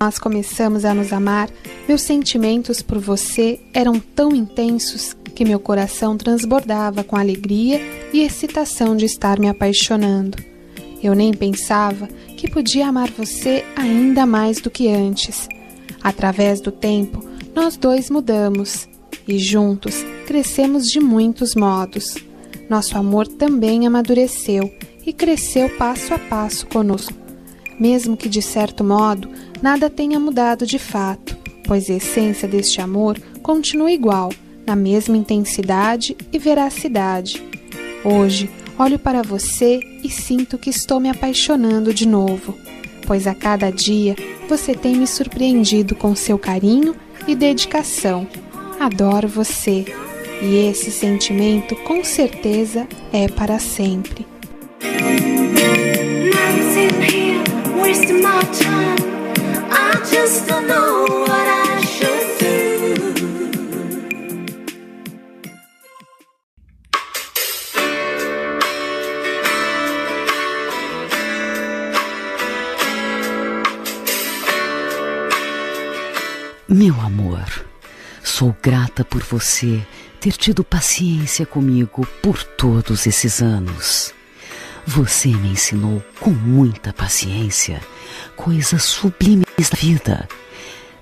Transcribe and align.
nós 0.00 0.18
começamos 0.18 0.84
a 0.84 0.94
nos 0.94 1.12
amar, 1.12 1.50
meus 1.88 2.02
sentimentos 2.02 2.80
por 2.80 2.98
você 2.98 3.58
eram 3.74 3.98
tão 3.98 4.34
intensos 4.34 5.16
que 5.34 5.44
meu 5.44 5.58
coração 5.58 6.16
transbordava 6.16 7.02
com 7.02 7.16
alegria 7.16 7.80
e 8.12 8.20
excitação 8.20 8.96
de 8.96 9.04
estar 9.04 9.38
me 9.38 9.48
apaixonando. 9.48 10.38
Eu 11.02 11.14
nem 11.14 11.32
pensava 11.32 12.08
que 12.36 12.50
podia 12.50 12.88
amar 12.88 13.10
você 13.10 13.64
ainda 13.76 14.24
mais 14.24 14.60
do 14.60 14.70
que 14.70 14.88
antes. 14.88 15.48
Através 16.02 16.60
do 16.60 16.70
tempo, 16.70 17.24
nós 17.54 17.76
dois 17.76 18.08
mudamos 18.08 18.88
e 19.26 19.38
juntos 19.38 20.04
crescemos 20.26 20.90
de 20.90 21.00
muitos 21.00 21.54
modos. 21.54 22.14
Nosso 22.68 22.96
amor 22.96 23.26
também 23.26 23.86
amadureceu 23.86 24.72
e 25.04 25.12
cresceu 25.12 25.68
passo 25.76 26.14
a 26.14 26.18
passo 26.18 26.66
conosco. 26.66 27.27
Mesmo 27.78 28.16
que 28.16 28.28
de 28.28 28.42
certo 28.42 28.82
modo 28.82 29.28
nada 29.62 29.88
tenha 29.88 30.18
mudado 30.18 30.66
de 30.66 30.78
fato, 30.78 31.36
pois 31.64 31.88
a 31.88 31.94
essência 31.94 32.48
deste 32.48 32.80
amor 32.80 33.18
continua 33.42 33.92
igual, 33.92 34.32
na 34.66 34.74
mesma 34.74 35.16
intensidade 35.16 36.16
e 36.32 36.38
veracidade. 36.38 37.42
Hoje, 38.04 38.50
olho 38.78 38.98
para 38.98 39.22
você 39.22 39.80
e 40.02 40.10
sinto 40.10 40.58
que 40.58 40.70
estou 40.70 41.00
me 41.00 41.08
apaixonando 41.08 41.92
de 41.92 42.06
novo, 42.06 42.54
pois 43.06 43.26
a 43.26 43.34
cada 43.34 43.70
dia 43.70 44.16
você 44.48 44.74
tem 44.74 44.96
me 44.96 45.06
surpreendido 45.06 45.94
com 45.94 46.14
seu 46.14 46.38
carinho 46.38 46.94
e 47.26 47.34
dedicação. 47.34 48.26
Adoro 48.80 49.28
você 49.28 49.84
e 50.42 50.56
esse 50.70 50.90
sentimento 50.90 51.74
com 51.76 52.04
certeza 52.04 52.86
é 53.12 53.28
para 53.28 53.58
sempre. 53.58 54.26
Meu 76.68 77.00
amor, 77.00 77.66
sou 78.22 78.54
grata 78.62 79.02
por 79.04 79.22
você 79.22 79.80
ter 80.20 80.32
tido 80.32 80.62
paciência 80.62 81.46
comigo 81.46 82.06
por 82.22 82.42
todos 82.44 83.06
esses 83.06 83.40
anos. 83.40 84.17
Você 84.90 85.28
me 85.28 85.50
ensinou 85.50 86.02
com 86.18 86.30
muita 86.30 86.94
paciência 86.94 87.78
coisas 88.34 88.84
sublimes 88.84 89.44
da 89.70 89.76
vida. 89.76 90.26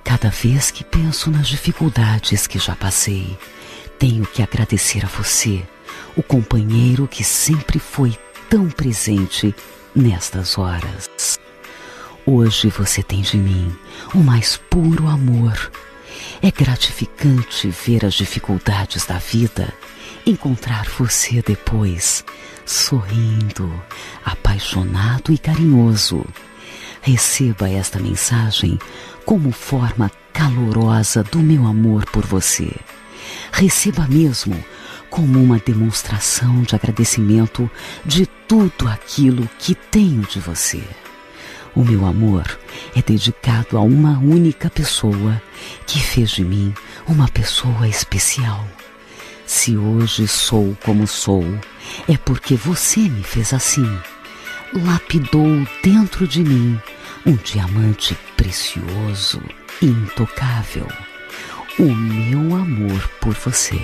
Cada 0.03 0.29
vez 0.29 0.73
que 0.73 0.83
penso 0.83 1.31
nas 1.31 1.47
dificuldades 1.47 2.49
que 2.49 2.59
já 2.59 2.75
passei, 2.75 3.39
tenho 3.97 4.27
que 4.27 4.43
agradecer 4.43 5.05
a 5.05 5.09
você, 5.09 5.63
o 6.17 6.23
companheiro 6.23 7.07
que 7.07 7.23
sempre 7.23 7.79
foi 7.79 8.19
tão 8.51 8.69
presente 8.69 9.55
nestas 9.95 10.59
horas. 10.59 11.39
Hoje 12.27 12.69
você 12.71 13.05
tem 13.05 13.23
de 13.23 13.37
mim 13.37 13.73
o 14.13 14.19
mais 14.19 14.57
puro 14.69 15.07
amor 15.07 15.71
é 16.43 16.51
gratificante 16.51 17.69
ver 17.69 18.05
as 18.05 18.15
dificuldades 18.15 19.07
da 19.07 19.19
vida, 19.19 19.73
encontrar 20.27 20.87
você 20.99 21.41
depois, 21.41 22.25
sorrindo, 22.65 23.73
apaixonado 24.25 25.33
e 25.33 25.39
carinhoso. 25.39 26.27
Receba 27.01 27.71
esta 27.71 28.01
mensagem 28.01 28.77
como 29.25 29.53
forma 29.53 30.11
calorosa 30.33 31.23
do 31.23 31.39
meu 31.39 31.65
amor 31.65 32.05
por 32.07 32.27
você. 32.27 32.75
Receba 33.53 34.09
mesmo 34.09 34.63
como 35.09 35.41
uma 35.41 35.61
demonstração 35.61 36.63
de 36.63 36.75
agradecimento 36.75 37.71
de 38.05 38.27
tudo 38.27 38.89
aquilo 38.89 39.49
que 39.61 39.77
tenho 39.77 40.23
de 40.23 40.41
você. 40.41 40.83
O 41.75 41.85
meu 41.85 42.05
amor 42.05 42.59
é 42.97 43.03
dedicado 43.03 43.79
a 43.79 43.81
uma 43.81 44.19
única 44.19 44.69
pessoa 44.69 45.41
que 45.87 46.01
fez 46.01 46.31
de 46.31 46.45
mim 46.45 46.75
uma 47.07 47.29
pessoa 47.29 47.87
especial. 47.87 48.67
Se 49.47 49.77
hoje 49.77 50.27
sou 50.27 50.77
como 50.85 51.07
sou, 51.07 51.45
é 52.09 52.17
porque 52.17 52.57
você 52.57 53.01
me 53.01 53.23
fez 53.23 53.53
assim. 53.53 53.87
Lapidou 54.75 55.67
dentro 55.83 56.27
de 56.27 56.43
mim 56.43 56.81
um 57.25 57.37
diamante 57.37 58.17
precioso 58.37 59.41
intocável. 59.81 60.89
O 61.79 61.95
meu 61.95 62.57
amor 62.57 63.09
por 63.21 63.35
você. 63.35 63.81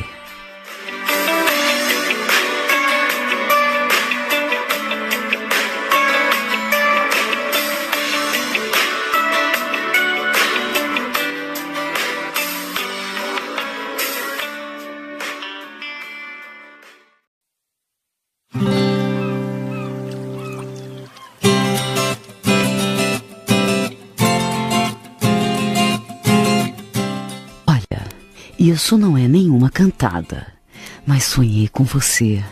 Isso 28.84 28.98
não 28.98 29.16
é 29.16 29.28
nenhuma 29.28 29.70
cantada, 29.70 30.44
mas 31.06 31.22
sonhei 31.22 31.68
com 31.68 31.84
você. 31.84 32.42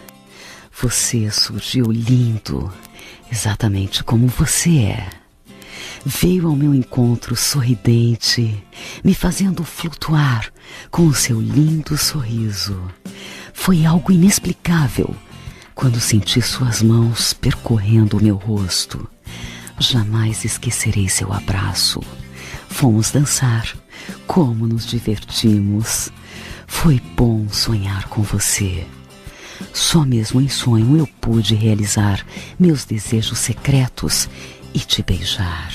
Você 0.81 1.29
surgiu 1.29 1.91
lindo, 1.91 2.73
exatamente 3.33 4.05
como 4.05 4.29
você 4.29 4.79
é. 4.79 5.11
Veio 6.07 6.47
ao 6.47 6.55
meu 6.55 6.73
encontro 6.73 7.35
sorridente, 7.35 8.65
me 9.03 9.13
fazendo 9.13 9.65
flutuar 9.65 10.53
com 10.89 11.05
o 11.05 11.13
seu 11.13 11.41
lindo 11.41 11.99
sorriso. 11.99 12.81
Foi 13.53 13.85
algo 13.85 14.13
inexplicável 14.13 15.13
quando 15.75 15.99
senti 15.99 16.41
suas 16.41 16.81
mãos 16.81 17.33
percorrendo 17.33 18.19
o 18.19 18.23
meu 18.23 18.37
rosto. 18.37 19.05
Jamais 19.81 20.45
esquecerei 20.45 21.09
seu 21.09 21.33
abraço. 21.33 22.01
Fomos 22.69 23.11
dançar 23.11 23.75
como 24.27 24.67
nos 24.67 24.87
divertimos. 24.87 26.11
Foi 26.67 27.01
bom 27.17 27.49
sonhar 27.49 28.09
com 28.09 28.23
você. 28.23 28.87
Só 29.73 30.05
mesmo 30.05 30.41
em 30.41 30.49
sonho 30.49 30.97
eu 30.97 31.07
pude 31.21 31.55
realizar 31.55 32.25
meus 32.59 32.85
desejos 32.85 33.39
secretos 33.39 34.29
e 34.73 34.79
te 34.79 35.03
beijar, 35.03 35.73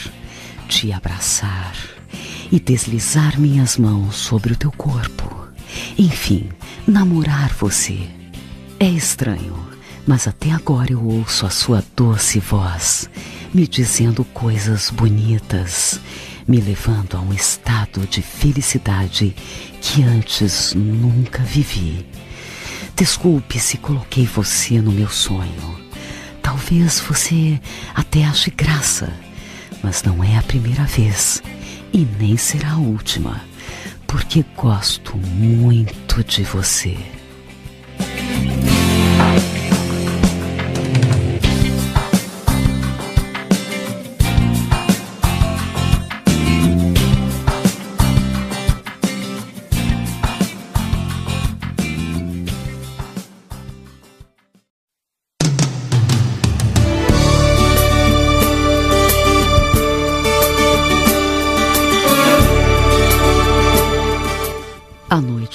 te 0.68 0.92
abraçar 0.92 1.76
e 2.52 2.60
deslizar 2.60 3.40
minhas 3.40 3.78
mãos 3.78 4.16
sobre 4.16 4.54
o 4.54 4.56
teu 4.56 4.72
corpo. 4.72 5.48
Enfim, 5.98 6.50
namorar 6.88 7.54
você. 7.54 8.08
É 8.80 8.88
estranho, 8.88 9.56
mas 10.08 10.28
até 10.28 10.52
agora 10.52 10.92
eu 10.92 11.04
ouço 11.04 11.46
a 11.46 11.50
sua 11.50 11.84
doce 11.96 12.40
voz 12.40 13.10
me 13.56 13.66
dizendo 13.66 14.26
coisas 14.26 14.90
bonitas 14.90 15.98
me 16.48 16.62
levando 16.62 17.18
a 17.18 17.22
um 17.22 17.34
estado 17.34 18.06
de 18.08 18.22
felicidade 18.22 19.36
que 19.82 20.04
antes 20.04 20.74
nunca 20.74 21.44
vivi. 21.44 22.06
Desculpe 22.96 23.60
se 23.60 23.78
coloquei 23.78 24.26
você 24.26 24.82
no 24.82 24.92
meu 24.92 25.10
sonho. 25.10 25.76
Talvez 26.42 27.00
você 27.00 27.60
até 27.94 28.24
ache 28.24 28.52
graça, 28.52 29.12
mas 29.82 30.04
não 30.04 30.24
é 30.24 30.38
a 30.38 30.44
primeira 30.44 30.84
vez 30.84 31.42
e 31.92 32.08
nem 32.20 32.38
será 32.38 32.74
a 32.74 32.78
última, 32.78 33.42
porque 34.06 34.46
gosto 34.56 35.18
muito 35.18 36.24
de 36.24 36.44
você. 36.44 36.98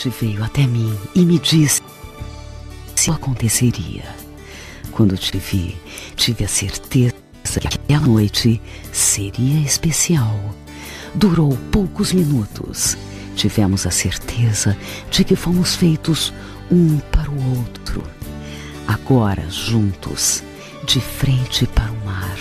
Noite 0.01 0.09
veio 0.09 0.43
até 0.43 0.67
mim 0.67 0.97
e 1.15 1.27
me 1.27 1.39
disse 1.39 1.83
se 2.95 3.11
aconteceria. 3.11 4.05
Quando 4.93 5.17
te 5.17 5.37
vi, 5.39 5.77
tive 6.17 6.45
a 6.45 6.49
certeza 6.49 7.15
que 7.61 7.67
aquela 7.67 8.07
noite 8.07 8.61
seria 8.93 9.61
especial. 9.61 10.39
durou 11.15 11.57
poucos 11.71 12.13
minutos. 12.13 12.97
Tivemos 13.37 13.87
a 13.87 13.91
certeza 13.91 14.77
de 15.11 15.25
que 15.25 15.37
fomos 15.37 15.75
feitos 15.75 16.33
um 16.71 16.99
para 17.13 17.31
o 17.31 17.59
outro. 17.59 18.03
Agora, 18.87 19.49
juntos, 19.51 20.43
de 20.87 21.01
frente 21.01 21.67
para 21.67 21.91
o 21.91 22.07
mar, 22.07 22.39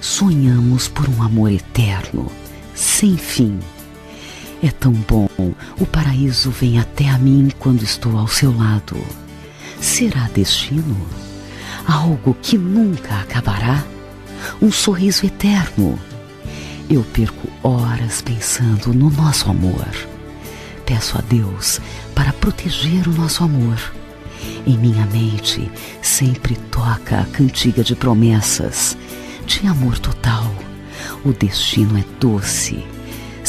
sonhamos 0.00 0.88
por 0.88 1.08
um 1.08 1.22
amor 1.22 1.52
eterno, 1.52 2.30
sem 2.74 3.16
fim. 3.16 3.58
É 4.62 4.70
tão 4.70 4.92
bom, 4.92 5.28
o 5.78 5.86
paraíso 5.86 6.50
vem 6.50 6.78
até 6.78 7.08
a 7.08 7.18
mim 7.18 7.50
quando 7.58 7.82
estou 7.82 8.18
ao 8.18 8.28
seu 8.28 8.54
lado. 8.54 8.96
Será 9.80 10.28
destino? 10.34 10.96
Algo 11.86 12.36
que 12.42 12.58
nunca 12.58 13.20
acabará? 13.20 13.82
Um 14.60 14.70
sorriso 14.70 15.24
eterno? 15.24 15.98
Eu 16.90 17.02
perco 17.04 17.48
horas 17.62 18.20
pensando 18.20 18.92
no 18.92 19.08
nosso 19.08 19.50
amor. 19.50 19.88
Peço 20.84 21.16
a 21.16 21.22
Deus 21.22 21.80
para 22.14 22.32
proteger 22.34 23.08
o 23.08 23.12
nosso 23.12 23.42
amor. 23.42 23.78
Em 24.66 24.76
minha 24.76 25.06
mente 25.06 25.70
sempre 26.02 26.54
toca 26.70 27.20
a 27.20 27.24
cantiga 27.24 27.82
de 27.82 27.94
promessas, 27.94 28.96
de 29.46 29.66
amor 29.66 29.98
total. 29.98 30.52
O 31.24 31.32
destino 31.32 31.96
é 31.98 32.04
doce. 32.20 32.84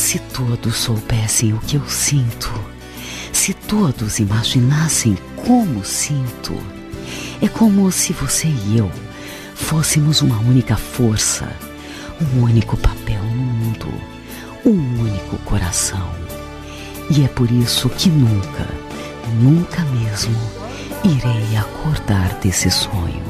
Se 0.01 0.17
todos 0.17 0.77
soubessem 0.77 1.53
o 1.53 1.59
que 1.59 1.77
eu 1.77 1.87
sinto, 1.87 2.51
se 3.31 3.53
todos 3.53 4.17
imaginassem 4.17 5.15
como 5.35 5.85
sinto, 5.85 6.57
é 7.39 7.47
como 7.47 7.89
se 7.91 8.11
você 8.11 8.47
e 8.47 8.79
eu 8.79 8.91
fôssemos 9.53 10.23
uma 10.23 10.39
única 10.39 10.75
força, 10.75 11.47
um 12.19 12.41
único 12.41 12.75
papel 12.77 13.23
no 13.23 13.43
mundo, 13.43 13.93
um 14.65 15.01
único 15.01 15.37
coração. 15.45 16.09
E 17.11 17.23
é 17.23 17.27
por 17.27 17.49
isso 17.51 17.87
que 17.87 18.09
nunca, 18.09 18.67
nunca 19.39 19.85
mesmo 19.85 20.35
irei 21.05 21.55
acordar 21.55 22.39
desse 22.39 22.71
sonho. 22.71 23.23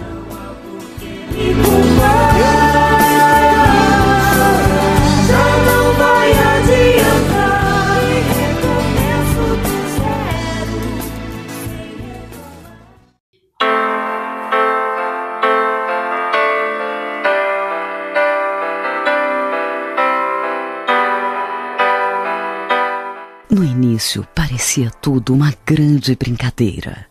Início 24.01 24.27
parecia 24.33 24.89
tudo 24.89 25.31
uma 25.31 25.53
grande 25.63 26.15
brincadeira. 26.15 27.05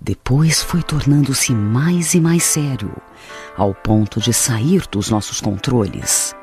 Depois 0.00 0.60
foi 0.60 0.82
tornando-se 0.82 1.52
mais 1.52 2.14
e 2.14 2.20
mais 2.20 2.42
sério, 2.42 2.92
ao 3.56 3.72
ponto 3.72 4.20
de 4.20 4.32
sair 4.32 4.82
dos 4.90 5.08
nossos 5.08 5.40
controles. 5.40 6.34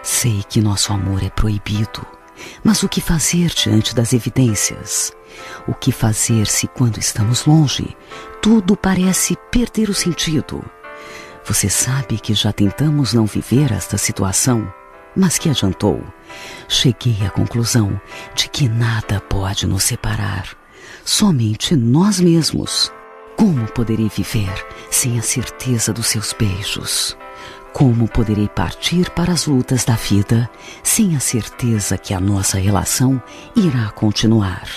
Sei 0.00 0.44
que 0.48 0.60
nosso 0.60 0.92
amor 0.92 1.24
é 1.24 1.28
proibido, 1.28 2.06
mas 2.62 2.84
o 2.84 2.88
que 2.88 3.00
fazer 3.00 3.48
diante 3.48 3.96
das 3.96 4.12
evidências? 4.12 5.12
O 5.66 5.74
que 5.74 5.90
fazer 5.90 6.46
se, 6.46 6.68
quando 6.68 6.98
estamos 6.98 7.44
longe, 7.44 7.96
tudo 8.40 8.76
parece 8.76 9.36
perder 9.50 9.90
o 9.90 9.94
sentido? 9.94 10.64
Você 11.44 11.68
sabe 11.68 12.20
que 12.20 12.32
já 12.32 12.52
tentamos 12.52 13.12
não 13.12 13.26
viver 13.26 13.72
esta 13.72 13.98
situação? 13.98 14.72
Mas 15.14 15.38
que 15.38 15.50
adiantou? 15.50 16.02
Cheguei 16.68 17.26
à 17.26 17.30
conclusão 17.30 18.00
de 18.34 18.48
que 18.48 18.68
nada 18.68 19.20
pode 19.20 19.66
nos 19.66 19.84
separar, 19.84 20.48
somente 21.04 21.76
nós 21.76 22.20
mesmos. 22.20 22.92
Como 23.36 23.66
poderei 23.72 24.08
viver 24.08 24.52
sem 24.90 25.18
a 25.18 25.22
certeza 25.22 25.92
dos 25.92 26.06
seus 26.06 26.32
beijos? 26.32 27.16
Como 27.72 28.06
poderei 28.06 28.48
partir 28.48 29.08
para 29.10 29.32
as 29.32 29.46
lutas 29.46 29.84
da 29.84 29.94
vida 29.94 30.48
sem 30.82 31.16
a 31.16 31.20
certeza 31.20 31.96
que 31.96 32.12
a 32.12 32.20
nossa 32.20 32.58
relação 32.58 33.20
irá 33.56 33.90
continuar? 33.90 34.68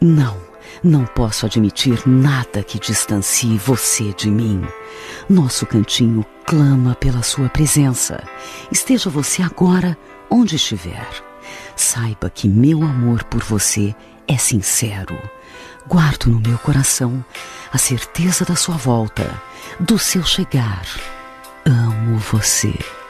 Não, 0.00 0.36
não 0.82 1.04
posso 1.04 1.46
admitir 1.46 2.06
nada 2.06 2.62
que 2.62 2.78
distancie 2.78 3.58
você 3.58 4.12
de 4.12 4.30
mim. 4.30 4.62
Nosso 5.28 5.66
cantinho 5.66 6.24
clama 6.46 6.94
pela 6.94 7.22
sua 7.22 7.48
presença. 7.48 8.22
Esteja 8.70 9.10
você 9.10 9.42
agora 9.42 9.96
onde 10.30 10.56
estiver. 10.56 11.08
Saiba 11.76 12.30
que 12.30 12.48
meu 12.48 12.82
amor 12.82 13.24
por 13.24 13.42
você 13.42 13.94
é 14.26 14.36
sincero. 14.36 15.18
Guardo 15.86 16.26
no 16.26 16.40
meu 16.40 16.58
coração 16.58 17.24
a 17.72 17.78
certeza 17.78 18.44
da 18.44 18.54
sua 18.54 18.76
volta, 18.76 19.40
do 19.80 19.98
seu 19.98 20.22
chegar. 20.22 20.86
Amo 21.66 22.18
você. 22.18 23.01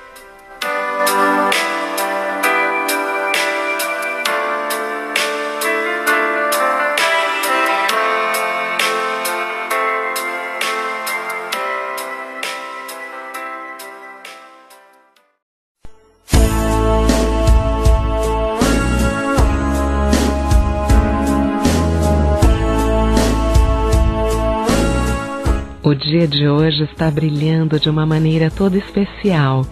Dia 26.13 26.29
de 26.29 26.47
hoje 26.47 26.85
está 26.85 27.11
brilhando 27.11 27.81
de 27.81 27.89
uma 27.89 28.05
maneira 28.05 28.51
toda 28.51 28.77
especial. 28.77 29.65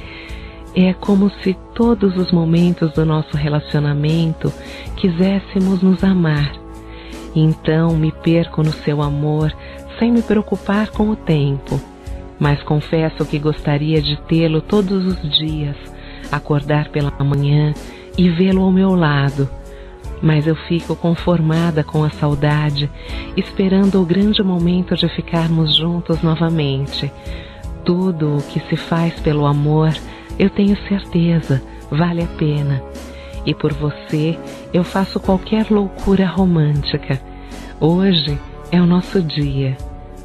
É 0.75 0.95
como 0.95 1.31
se 1.43 1.55
todos 1.75 2.17
os 2.17 2.33
momentos 2.33 2.95
do 2.95 3.05
nosso 3.05 3.37
relacionamento 3.37 4.51
quiséssemos 4.97 5.83
nos 5.83 6.03
amar. 6.03 6.51
Então 7.37 7.95
me 7.95 8.11
perco 8.11 8.63
no 8.63 8.73
seu 8.73 9.03
amor 9.03 9.55
sem 9.99 10.11
me 10.11 10.23
preocupar 10.23 10.89
com 10.89 11.11
o 11.11 11.17
tempo. 11.17 11.79
Mas 12.39 12.63
confesso 12.63 13.27
que 13.27 13.39
gostaria 13.39 14.01
de 14.01 14.19
tê-lo 14.23 14.63
todos 14.63 15.05
os 15.05 15.21
dias, 15.37 15.77
acordar 16.33 16.89
pela 16.89 17.11
manhã 17.23 17.75
e 18.17 18.31
vê-lo 18.31 18.63
ao 18.63 18.73
meu 18.73 18.95
lado 18.95 19.47
mas 20.23 20.47
eu 20.47 20.55
fico 20.55 20.95
conformada 20.95 21.83
com 21.83 22.05
a 22.05 22.11
saudade, 22.11 22.91
esperando 23.37 24.01
o 24.01 24.05
grande 24.05 24.43
momento 24.43 24.95
de 24.95 25.09
ficarmos 25.09 25.77
juntos 25.77 26.23
novamente. 26.23 27.11
Tudo 27.85 28.37
o 28.37 28.43
que 28.43 28.61
se 28.69 28.77
faz 28.77 29.19
pelo 29.21 29.47
amor, 29.47 29.93
eu 30.39 30.51
tenho 30.51 30.77
certeza, 30.89 31.63
vale 31.91 32.23
a 32.23 32.27
pena. 32.27 32.83
E 33.47 33.55
por 33.55 33.73
você, 33.73 34.39
eu 34.73 34.85
faço 34.85 35.19
qualquer 35.19 35.71
loucura 35.71 36.27
romântica. 36.27 37.21
Hoje 37.81 38.39
é 38.71 38.81
o 38.81 38.87
nosso 38.87 39.23
dia, 39.23 39.77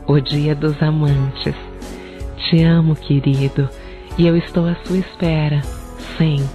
o 0.05 0.19
dia 0.19 0.53
dos 0.53 0.81
amantes. 0.83 1.55
Te 2.37 2.61
amo, 2.63 2.95
querido, 2.95 3.69
e 4.17 4.27
eu 4.27 4.35
estou 4.35 4.67
à 4.67 4.75
sua 4.85 4.97
espera, 4.97 5.61
sempre. 6.17 6.54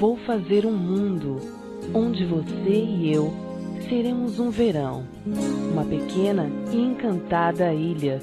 Vou 0.00 0.16
fazer 0.26 0.66
um 0.66 0.72
mundo 0.72 1.36
onde 1.94 2.24
você 2.24 2.70
e 2.70 3.12
eu 3.14 3.32
seremos 3.88 4.40
um 4.40 4.50
verão, 4.50 5.04
uma 5.70 5.84
pequena 5.84 6.50
e 6.72 6.76
encantada 6.76 7.72
ilha. 7.72 8.18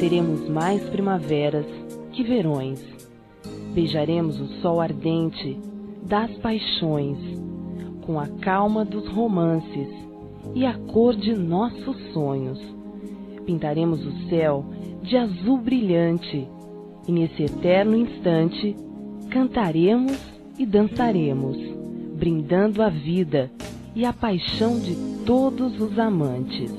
Teremos 0.00 0.48
mais 0.48 0.82
primaveras 0.88 1.66
que 2.10 2.24
verões. 2.24 2.82
Beijaremos 3.72 4.40
o 4.40 4.48
sol 4.60 4.80
ardente 4.80 5.60
das 6.02 6.32
paixões, 6.38 7.18
com 8.04 8.18
a 8.18 8.26
calma 8.40 8.84
dos 8.84 9.06
romances 9.10 10.06
e 10.54 10.64
a 10.64 10.74
cor 10.74 11.14
de 11.14 11.34
nossos 11.34 11.96
sonhos. 12.12 12.60
Pintaremos 13.44 14.04
o 14.04 14.28
céu 14.28 14.64
de 15.02 15.16
azul 15.16 15.58
brilhante 15.58 16.48
e 17.06 17.12
nesse 17.12 17.44
eterno 17.44 17.96
instante 17.96 18.74
cantaremos 19.30 20.18
e 20.58 20.66
dançaremos, 20.66 21.56
brindando 22.16 22.82
a 22.82 22.88
vida 22.88 23.50
e 23.94 24.04
a 24.04 24.12
paixão 24.12 24.78
de 24.80 24.94
todos 25.24 25.80
os 25.80 25.98
amantes. 25.98 26.72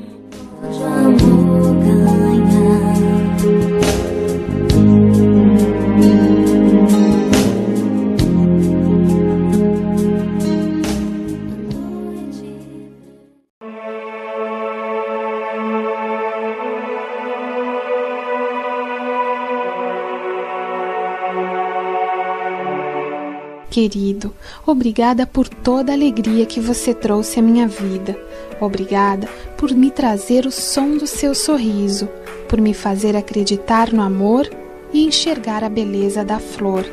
Querido, 23.78 24.34
obrigada 24.66 25.28
por 25.28 25.48
toda 25.48 25.92
a 25.92 25.96
alegria 25.96 26.48
que 26.48 26.60
você 26.60 26.96
trouxe 26.96 27.40
à 27.40 27.44
minha 27.44 27.68
vida. 27.68 28.20
Obrigada 28.60 29.30
por 29.56 29.72
me 29.72 29.92
trazer 29.92 30.48
o 30.48 30.52
som 30.52 30.98
do 30.98 31.06
seu 31.06 31.36
sorriso, 31.36 32.10
por 32.50 32.60
me 32.60 32.74
fazer 32.74 33.16
acreditar 33.16 33.94
no 33.94 34.02
amor 34.02 34.50
e 34.92 35.06
enxergar 35.06 35.64
a 35.64 35.70
beleza 35.70 36.26
da 36.26 36.40
flor. 36.40 36.84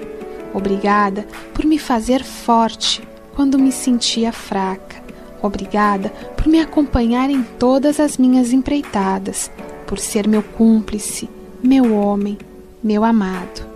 Obrigada 0.52 1.26
por 1.54 1.64
me 1.64 1.78
fazer 1.78 2.22
forte 2.22 3.02
quando 3.34 3.58
me 3.58 3.72
sentia 3.72 4.30
fraca. 4.30 5.02
Obrigada 5.40 6.10
por 6.36 6.46
me 6.48 6.60
acompanhar 6.60 7.30
em 7.30 7.42
todas 7.58 7.98
as 7.98 8.18
minhas 8.18 8.52
empreitadas, 8.52 9.50
por 9.86 9.98
ser 9.98 10.28
meu 10.28 10.42
cúmplice, 10.42 11.30
meu 11.62 11.94
homem, 11.94 12.36
meu 12.82 13.02
amado. 13.04 13.66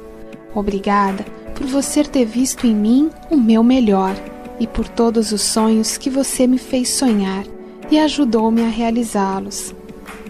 Obrigada 0.54 1.24
por 1.58 1.66
você 1.66 2.04
ter 2.04 2.24
visto 2.24 2.68
em 2.68 2.74
mim 2.74 3.10
o 3.28 3.36
meu 3.36 3.64
melhor 3.64 4.14
e 4.60 4.66
por 4.66 4.86
todos 4.86 5.32
os 5.32 5.42
sonhos 5.42 5.98
que 5.98 6.08
você 6.08 6.46
me 6.46 6.56
fez 6.56 6.88
sonhar 6.88 7.44
e 7.90 7.98
ajudou-me 7.98 8.62
a 8.62 8.68
realizá-los. 8.68 9.74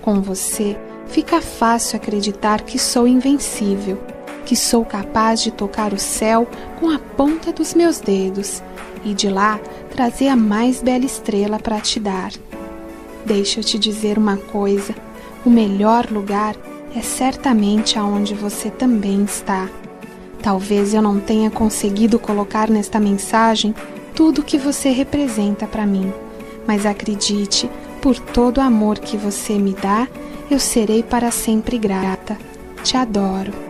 Com 0.01 0.23
você, 0.23 0.75
fica 1.07 1.43
fácil 1.43 1.97
acreditar 1.97 2.63
que 2.63 2.79
sou 2.79 3.07
invencível, 3.07 3.99
que 4.47 4.57
sou 4.57 4.87
capaz 4.87 5.43
de 5.43 5.51
tocar 5.51 5.93
o 5.93 5.99
céu 5.99 6.49
com 6.81 6.89
a 6.89 6.99
ponta 6.99 7.53
dos 7.53 7.75
meus 7.75 8.01
dedos 8.01 8.63
e 9.05 9.13
de 9.13 9.29
lá 9.29 9.61
trazer 9.91 10.29
a 10.29 10.37
mais 10.37 10.81
bela 10.81 11.05
estrela 11.05 11.59
para 11.59 11.79
te 11.79 12.01
dar. 12.01 12.33
Deixa 13.27 13.61
eu 13.61 13.65
te 13.65 13.79
dizer 13.79 14.17
uma 14.17 14.39
coisa: 14.39 14.95
o 15.45 15.51
melhor 15.51 16.11
lugar 16.11 16.57
é 16.97 17.03
certamente 17.03 17.99
aonde 17.99 18.33
você 18.33 18.71
também 18.71 19.25
está. 19.25 19.69
Talvez 20.43 20.95
eu 20.95 21.03
não 21.03 21.19
tenha 21.19 21.51
conseguido 21.51 22.19
colocar 22.19 22.71
nesta 22.71 22.99
mensagem 23.01 23.75
tudo 24.15 24.41
o 24.41 24.45
que 24.45 24.59
você 24.59 24.91
representa 24.91 25.67
para 25.67 25.87
mim, 25.87 26.13
mas 26.67 26.87
acredite, 26.87 27.71
por 28.01 28.19
todo 28.19 28.59
o 28.59 28.63
amor 28.63 28.99
que 28.99 29.17
você 29.17 29.59
me 29.59 29.75
dá, 29.75 30.09
eu 30.51 30.59
serei 30.59 31.03
para 31.03 31.31
sempre 31.31 31.79
grata. 31.79 32.37
Te 32.83 32.97
adoro. 32.97 33.68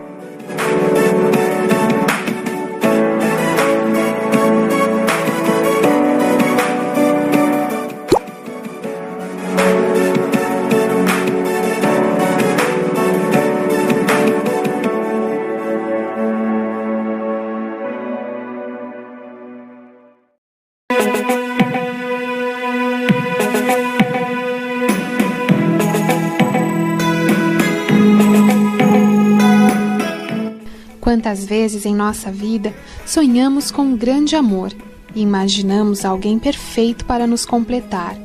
Quantas 31.09 31.43
vezes 31.43 31.87
em 31.87 31.95
nossa 31.95 32.31
vida 32.31 32.71
sonhamos 33.03 33.71
com 33.71 33.81
um 33.81 33.97
grande 33.97 34.35
amor 34.35 34.71
e 35.15 35.21
imaginamos 35.21 36.05
alguém 36.05 36.37
perfeito 36.37 37.03
para 37.03 37.25
nos 37.25 37.47
completar. 37.47 38.15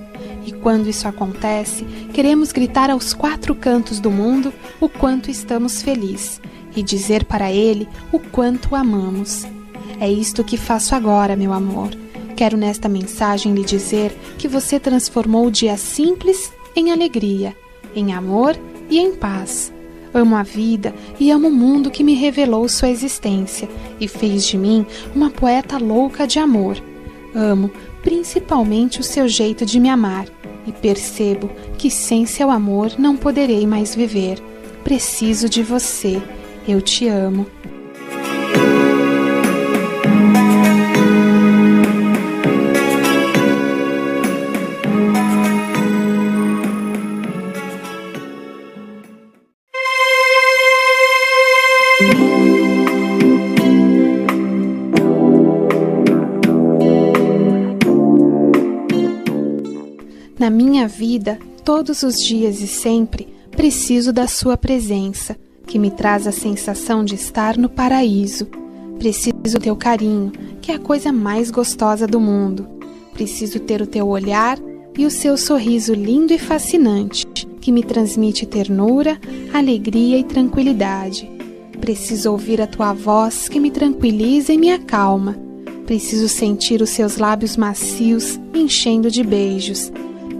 E 0.44 0.52
quando 0.52 0.86
isso 0.90 1.08
acontece, 1.08 1.82
queremos 2.12 2.52
gritar 2.52 2.90
aos 2.90 3.14
quatro 3.14 3.54
cantos 3.54 4.00
do 4.00 4.10
mundo 4.10 4.52
o 4.82 4.86
quanto 4.86 5.30
estamos 5.30 5.80
felizes 5.80 6.42
e 6.76 6.82
dizer 6.82 7.24
para 7.24 7.50
ele 7.50 7.88
o 8.12 8.18
quanto 8.18 8.72
o 8.72 8.76
amamos. 8.76 9.46
É 9.98 10.12
isto 10.12 10.44
que 10.44 10.58
faço 10.58 10.94
agora, 10.94 11.34
meu 11.34 11.54
amor. 11.54 11.88
Quero 12.36 12.58
nesta 12.58 12.86
mensagem 12.86 13.54
lhe 13.54 13.64
dizer 13.64 14.14
que 14.36 14.46
você 14.46 14.78
transformou 14.78 15.46
o 15.46 15.50
dia 15.50 15.78
simples 15.78 16.52
em 16.76 16.92
alegria, 16.92 17.56
em 17.96 18.12
amor 18.12 18.54
e 18.90 18.98
em 18.98 19.14
paz. 19.14 19.73
Amo 20.14 20.36
a 20.36 20.44
vida 20.44 20.94
e 21.18 21.30
amo 21.32 21.48
o 21.48 21.52
mundo 21.52 21.90
que 21.90 22.04
me 22.04 22.14
revelou 22.14 22.68
sua 22.68 22.88
existência 22.88 23.68
e 24.00 24.06
fez 24.06 24.46
de 24.46 24.56
mim 24.56 24.86
uma 25.14 25.28
poeta 25.28 25.76
louca 25.76 26.24
de 26.24 26.38
amor. 26.38 26.80
Amo 27.34 27.70
principalmente 28.00 29.00
o 29.00 29.02
seu 29.02 29.26
jeito 29.26 29.66
de 29.66 29.80
me 29.80 29.88
amar 29.88 30.26
e 30.66 30.72
percebo 30.72 31.50
que 31.76 31.90
sem 31.90 32.26
seu 32.26 32.50
amor 32.50 32.92
não 32.96 33.16
poderei 33.16 33.66
mais 33.66 33.94
viver. 33.94 34.38
Preciso 34.84 35.48
de 35.48 35.62
você. 35.62 36.22
Eu 36.68 36.80
te 36.80 37.08
amo. 37.08 37.46
Na 60.44 60.50
minha 60.50 60.86
vida, 60.86 61.38
todos 61.64 62.02
os 62.02 62.22
dias 62.22 62.60
e 62.60 62.66
sempre, 62.66 63.26
preciso 63.50 64.12
da 64.12 64.26
Sua 64.26 64.58
presença, 64.58 65.38
que 65.66 65.78
me 65.78 65.90
traz 65.90 66.26
a 66.26 66.32
sensação 66.32 67.02
de 67.02 67.14
estar 67.14 67.56
no 67.56 67.66
paraíso. 67.66 68.46
Preciso 68.98 69.32
do 69.34 69.58
teu 69.58 69.74
carinho, 69.74 70.30
que 70.60 70.70
é 70.70 70.74
a 70.74 70.78
coisa 70.78 71.10
mais 71.10 71.50
gostosa 71.50 72.06
do 72.06 72.20
mundo. 72.20 72.68
Preciso 73.14 73.58
ter 73.58 73.80
o 73.80 73.86
teu 73.86 74.06
olhar 74.06 74.58
e 74.98 75.06
o 75.06 75.10
seu 75.10 75.38
sorriso 75.38 75.94
lindo 75.94 76.34
e 76.34 76.38
fascinante, 76.38 77.24
que 77.58 77.72
me 77.72 77.82
transmite 77.82 78.44
ternura, 78.44 79.18
alegria 79.50 80.18
e 80.18 80.24
tranquilidade. 80.24 81.26
Preciso 81.80 82.30
ouvir 82.30 82.60
a 82.60 82.66
tua 82.66 82.92
voz 82.92 83.48
que 83.48 83.58
me 83.58 83.70
tranquiliza 83.70 84.52
e 84.52 84.58
me 84.58 84.70
acalma. 84.70 85.38
Preciso 85.86 86.28
sentir 86.28 86.82
os 86.82 86.90
seus 86.90 87.16
lábios 87.16 87.56
macios 87.56 88.38
enchendo 88.52 89.10
de 89.10 89.24
beijos 89.24 89.90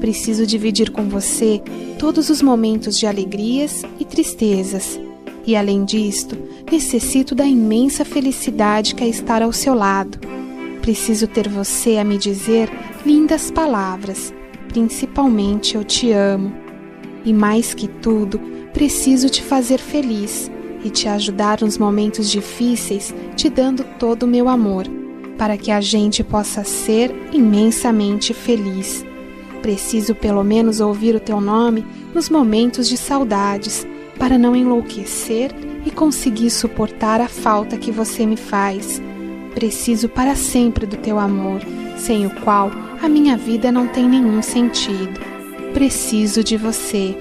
preciso 0.05 0.47
dividir 0.47 0.91
com 0.91 1.09
você 1.09 1.63
todos 1.99 2.29
os 2.29 2.43
momentos 2.43 2.99
de 2.99 3.07
alegrias 3.07 3.83
e 3.99 4.05
tristezas. 4.05 5.01
E 5.47 5.57
além 5.57 5.83
disto, 5.83 6.37
necessito 6.71 7.35
da 7.35 7.47
imensa 7.47 8.05
felicidade 8.05 8.95
que 8.95 9.03
é 9.03 9.09
estar 9.09 9.41
ao 9.41 9.51
seu 9.51 9.73
lado. 9.73 10.19
Preciso 10.83 11.27
ter 11.27 11.49
você 11.49 11.97
a 11.97 12.05
me 12.05 12.19
dizer 12.19 12.69
lindas 13.07 13.51
palavras, 13.51 14.31
principalmente 14.69 15.75
eu 15.75 15.83
te 15.83 16.13
amo. 16.13 16.53
E 17.25 17.33
mais 17.33 17.73
que 17.73 17.89
tudo, 17.89 18.39
preciso 18.75 19.31
te 19.31 19.43
fazer 19.43 19.79
feliz 19.79 20.51
e 20.85 20.91
te 20.91 21.09
ajudar 21.09 21.63
nos 21.63 21.79
momentos 21.79 22.31
difíceis, 22.31 23.15
te 23.35 23.49
dando 23.49 23.83
todo 23.99 24.25
o 24.25 24.29
meu 24.29 24.51
amor, 24.51 24.85
para 25.39 25.57
que 25.57 25.71
a 25.71 25.81
gente 25.81 26.23
possa 26.23 26.63
ser 26.63 27.11
imensamente 27.33 28.35
feliz. 28.35 29.03
Preciso 29.65 30.15
pelo 30.15 30.45
menos 30.45 30.79
ouvir 30.79 31.15
o 31.15 31.21
teu 31.21 31.41
nome 31.41 31.87
nos 32.15 32.29
momentos 32.29 32.87
de 32.87 32.99
saudades, 32.99 33.87
para 34.19 34.37
não 34.37 34.55
enlouquecer 34.55 35.53
e 35.87 35.91
conseguir 35.91 36.51
suportar 36.51 37.19
a 37.19 37.29
falta 37.29 37.79
que 37.79 37.91
você 37.91 38.27
me 38.27 38.37
faz. 38.37 39.01
Preciso 39.55 40.07
para 40.07 40.37
sempre 40.37 40.85
do 40.85 40.99
teu 40.99 41.19
amor, 41.19 41.63
sem 41.97 42.27
o 42.27 42.31
qual 42.43 42.71
a 43.03 43.09
minha 43.09 43.39
vida 43.39 43.73
não 43.73 43.87
tem 43.89 44.07
nenhum 44.07 44.43
sentido. 44.43 45.19
Preciso 45.73 46.45
de 46.45 46.59
você. 46.59 47.17